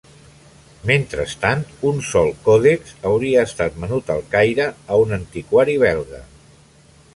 Mentrestant, 0.91 1.61
un 1.89 1.99
sol 2.13 2.31
còdex 2.47 2.95
hauria 3.11 3.45
estat 3.49 3.79
venut 3.85 4.11
al 4.15 4.25
Caire 4.33 4.67
a 4.97 5.01
un 5.05 5.15
antiquari 5.21 5.77
belga. 5.87 6.27